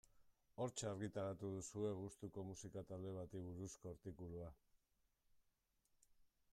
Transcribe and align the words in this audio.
Hortxe 0.63 0.87
argitaratu 0.91 1.49
duzue 1.57 1.91
gustuko 1.99 2.45
musika 2.53 2.83
talde 2.93 3.13
bati 3.19 3.43
buruzko 3.49 3.93
artikulua. 3.93 4.53